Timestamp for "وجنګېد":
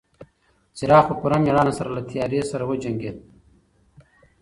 2.69-3.15